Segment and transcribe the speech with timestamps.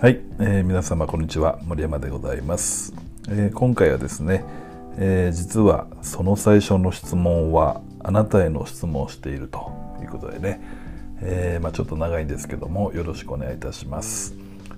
[0.00, 1.58] はい、えー皆様こんにちは。
[1.64, 2.94] 森山でございます、
[3.28, 4.46] えー今回はですね、
[4.96, 9.70] えー実はその最初の質問はあなたへの質問をしていると
[10.00, 10.62] いうことでね、
[11.20, 14.34] えまあ、ちょっと長いんですけどもよろしくお願いいたします。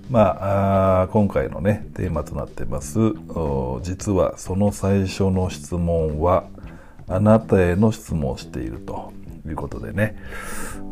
[0.09, 2.99] まあ今回のねテーマとなってます
[3.81, 6.43] 実はその最初の質問は
[7.07, 9.13] あなたへの質問をしていると
[9.47, 10.17] いうことでね。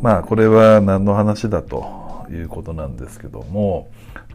[0.01, 3.89] まあこれは何の話だということなんですけども、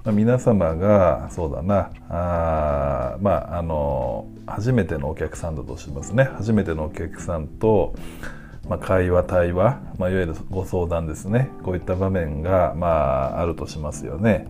[0.04, 7.94] まあ皆様がそうだなあまああの初めてのお客さんだとしますね初めてのお客さんと、
[8.68, 12.86] まあ、会話対話、まあ、いわゆるご相談ですねこういった場面が、ま
[13.36, 14.48] あ、あるとしますよね。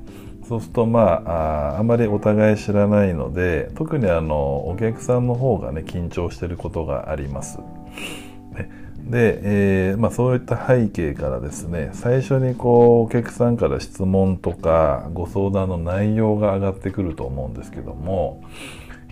[0.49, 7.59] そうするとまああーあまりお互い知らないので特にあのお客さんの方がね緊張してることがあります。
[8.53, 18.43] ねで、えーまあ、そういった背景からですね最初にこうお客さんから質問とかご相談の内容が上がってくると思うんですけども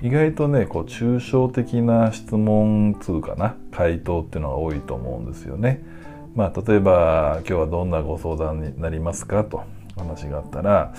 [0.03, 5.83] 意外とねこう抽象的な質問つうかな回答っていうのが多いと思うんですよね。
[6.35, 9.63] まあ、例えば「今日はどんなご相談になりますか?」と
[9.97, 10.93] 話があったら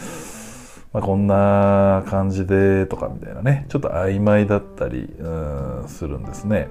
[0.94, 6.70] まあ、こんな感じでとかみたいなねちょっと曖昧だったりうんするんですね。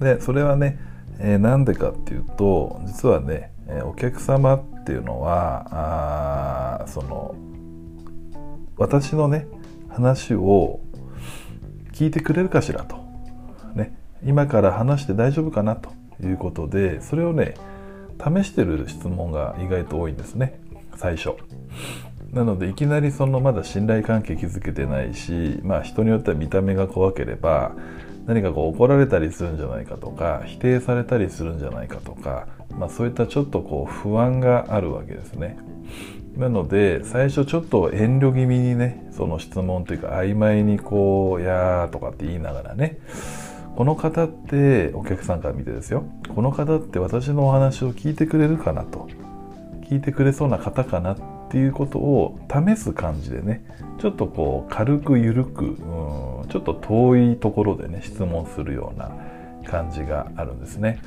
[0.00, 0.80] でそれはね、
[1.18, 7.34] えーなんでかっていうと実はね、えお客様っていうのはあその
[8.76, 9.46] 私のね
[9.88, 10.80] 話を
[11.92, 12.96] 聞いてくれるかしらと、
[13.74, 15.90] ね、今から話して大丈夫かなと
[16.22, 17.54] いうことでそれをね
[18.18, 20.60] 試してる質問が意外と多いんですね
[20.96, 21.34] 最初。
[22.32, 27.72] なのでいきなりそのまだ信頼関係築けてないし、まあ、人によっては見た目が怖ければ
[28.26, 35.56] 何かこう怒られたりするんじゃないかとか否定されたりするんじゃないかとか、まあ、そういったちょっとこう不安があるわけですね。
[36.36, 42.98] なので最初ちょっと遠慮気味にねその質問というか曖昧にこう「やー」とかって言いながらね
[43.76, 49.08] この方ってお客さんから見てですよこの方って私のお話を聞いてくれるかなと
[49.88, 51.18] 聞いてくれそうな方かなっ
[51.50, 53.64] ていうことを試す感じでね
[54.00, 55.76] ちょっとこう軽く緩くう
[56.54, 59.10] ちょっと遠いところでね質問するような
[59.68, 61.02] 感じがあるんですね。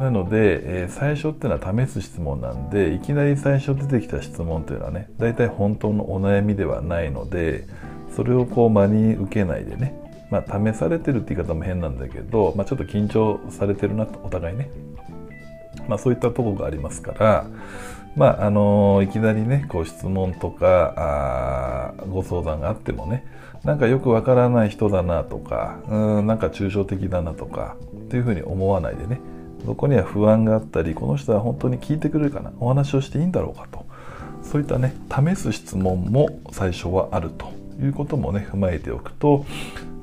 [0.00, 7.68] なので、えー最初っていうのは試す質問なんでいきなり最初出てきた質問っていうのはね大体本当のお悩みではないので
[8.16, 9.94] それをこう真に受けないでね
[10.28, 14.68] まあ試されてるって言い方も変なんだけど、まあ、ちょっと緊張されてるなとお互いね
[15.88, 17.46] まあ、そういったとこがありますから、
[18.16, 20.94] まああのいきなりねこう質問とか
[21.98, 23.26] あご相談があってもね
[23.64, 29.20] なんかよくわからない人だなとかうんなんか抽象的だなとかっていうふうに思わないでね
[29.64, 33.86] そこには不安があったりこの人は本当に聞いてくれるかなお話をしていいんだろうかと
[34.42, 39.46] そういったね試す質問も最初はあるということもね踏まえておくと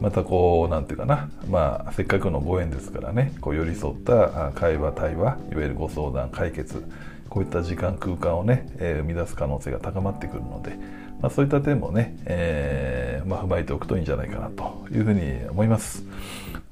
[0.01, 6.83] またこうなんていうかなまあせっかくのご縁ですからねこう寄り添った会話対話いわゆるご相談解決
[7.31, 10.77] こういった時間空間をね、えー生み出す可能性が高まってくるので、
[11.21, 16.03] まあ、そういった点もね、えーまあ、踏まえておくといいんじゃないかなというふうに思います。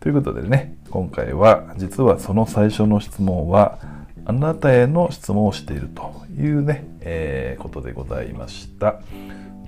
[0.02, 3.80] ということでね今回は実はその最初の質問は
[4.26, 9.00] あなたへの質問をしているというね、えーことでございました。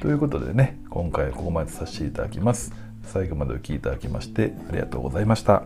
[0.02, 2.74] ということでね今回はここまでさせていただきます。
[3.04, 5.64] 最後までお聴きいただきましてありがとうございました。